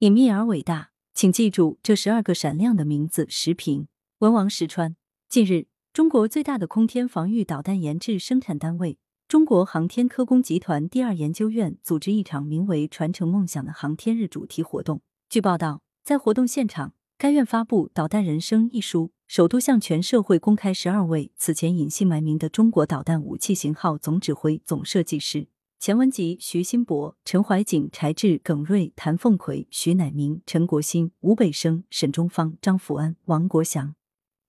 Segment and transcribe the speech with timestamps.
[0.00, 3.26] 隐秘而伟大，请记住这十二个闪亮的名字。
[3.30, 3.88] 时评：
[4.18, 4.94] 文王石川。
[5.26, 15.00] 近日，中国最大的空天防御导弹研制生产单位中国航天科工集团第二研究院组织一场名为“传承梦想”的航天日主题活动。
[15.30, 25.48] 据报道，在活动现场，该院发布《导弹人生》一书，首度向全社会公开十二位此前隐姓埋名的中国导弹武器型号总指挥、总设计师。
[25.78, 33.94] 钱文吉、徐新博、陈怀景、柴智、耿瑞、谭凤奎、徐乃明、陈国新、吴北生、沈忠芳、张福安、王国祥，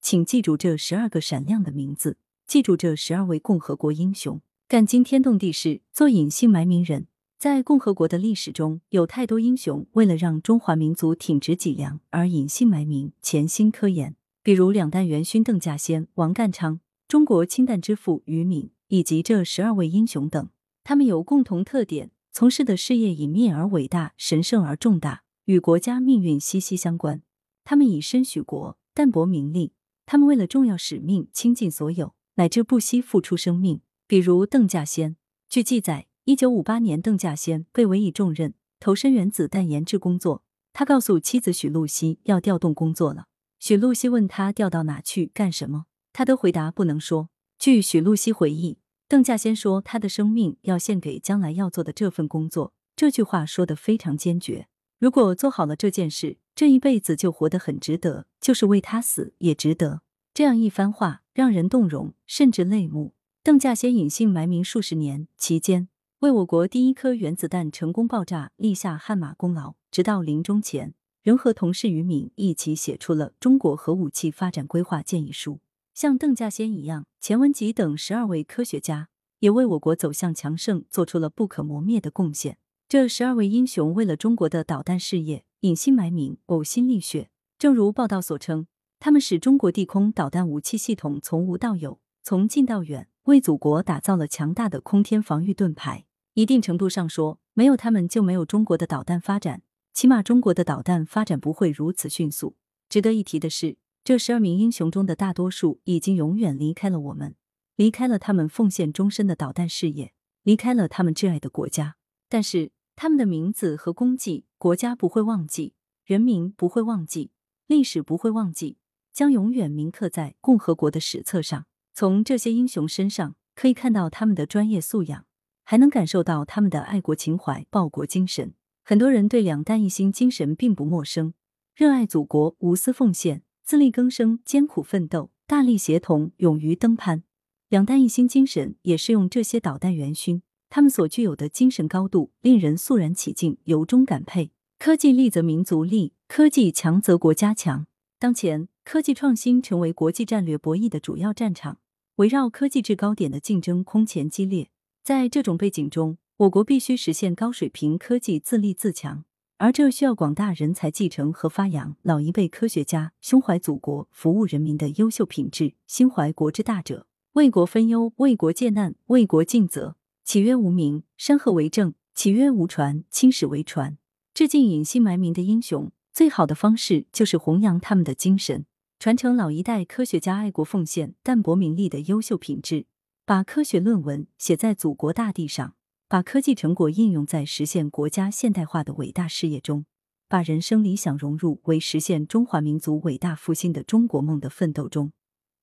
[0.00, 2.16] 请记住这十二个闪亮的名字，
[2.46, 7.08] 记住这十二位共和国英雄，干惊天动地事，做隐姓埋名人。
[7.36, 20.48] 在共和国的历史中，有太多英雄为了让中华民族挺直脊梁而隐姓埋名、潜心科研，比如两弹元勋邓稼先、王淦昌，中国氢弹之父于敏，以及这十二位英雄等。
[20.88, 27.22] 他们有共同特点，从事的事业隐秘而伟大，神圣而重大，与国家命运息息相关。
[27.64, 29.72] 他们以身许国，淡泊名利。
[30.06, 33.80] 他们为了重要使命倾尽所有，乃至不惜付出生命。
[34.06, 35.16] 比如邓稼先。
[35.48, 40.44] 据记载，一九五八年，邓稼先被委以重任，投身原子弹研制工作。
[40.72, 43.26] 他告诉妻子许露西要调动工作了。
[43.58, 47.30] 许露西问他调到哪去干什么，他的回答不能说。
[47.58, 48.78] 据许露西回忆。
[49.08, 54.66] 邓稼先说：“他的生命要献给将来要做的这份工作。”这句话说得非常坚决。
[54.98, 60.00] 如果做好了这件事，这一辈子就活得很值得，就是为他死也值得。
[60.34, 63.14] 这样一番话让人动容，甚至泪目。
[63.44, 69.74] 邓稼先隐姓埋名数十年，期间为我国第一颗原子弹成功爆炸立下汗马功劳。
[69.92, 75.52] 直到临终前，仍和同事于敏一起写出了《中国核武器发展规划建议书》。
[75.96, 79.08] 像邓稼先一样，钱文吉等十二位科学家
[79.38, 82.58] 也为我国走向强盛做出了不可磨灭的贡献。
[82.86, 87.30] 这十二位英雄为了中国的导弹事业隐姓埋名、呕心沥血。
[87.58, 88.66] 正如报道所称，
[88.98, 96.04] 他们使中国地空导弹武器系统从无到有、从近到远，为祖国打造了强大的空天防御盾牌。
[96.34, 99.62] 一定程度上说，没有他们就没有中国的导弹发展，
[99.94, 102.54] 起码中国的导弹发展不会如此迅速。
[102.90, 103.78] 值得一提的是。
[104.06, 107.34] 这十二名英雄中的大多数已经永远离开了我们，
[107.74, 110.12] 离开了他们奉献终身的导弹事业，
[110.44, 111.96] 离开了他们挚爱的国家。
[112.28, 115.74] 但是他们的名字和功绩，国家不会忘记，
[116.04, 117.32] 人民不会忘记，
[117.66, 118.78] 历史不会忘记，
[119.12, 121.66] 将永远铭刻在共和国的史册上。
[121.92, 125.26] 从这些英雄身上，可以看到他们的专业素养，
[125.64, 128.54] 还能感受到他们的爱国情怀、报国精神。
[128.84, 131.34] 很多人对两弹一星精神并不陌生，
[131.74, 133.42] 热爱祖国，无私奉献。
[133.66, 137.24] 自力更生、艰苦奋斗、大力协同、勇于登攀，
[137.68, 140.40] 两弹一星精神也是用这些导弹元勋，
[140.70, 144.52] 他们所具有的精神高度，令人肃然起敬，由衷感佩。
[144.78, 147.88] 科技立则民族立，科技强则国家强。
[148.20, 151.80] 当前，科技创新成为国际战略博弈的主要战场，
[152.16, 154.68] 围绕科技制高点的竞争空前激烈。
[155.02, 159.24] 在这种背景中，我国必须实现高水平科技自立自强。
[159.58, 169.96] 而这需要广大人才继承和发扬老一辈科学家胸怀祖国、服务人民的优秀品质，心怀国之大者，为国分忧、为国戒难、为国尽责。
[170.24, 171.04] 岂曰无名？
[171.16, 173.04] 山河为证；岂曰无传？
[173.10, 173.96] 青史为传。
[174.34, 178.66] 致敬隐姓埋名的英雄，最好的方式就是弘扬他们的精神，
[178.98, 182.84] 传承老一代科学家爱国奉献、淡泊名利的优秀品质，
[183.24, 185.72] 把科学论文写在祖国大地上。
[186.08, 189.86] 把科技成果应用在实现国家现代化的伟大事业中，
[190.28, 195.10] 把人生理想融入为实现中华民族伟大复兴的中国梦的奋斗中，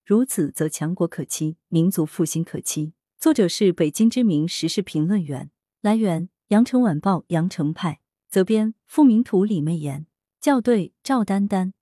[0.05, 2.91] 如此则强国可期，民族复兴可期。
[3.17, 5.49] 作者是北京知名时事评论员，
[5.81, 10.05] 来源：羊城晚报羊城派，责编：付明图，李媚妍，
[10.41, 11.73] 校对：赵丹丹。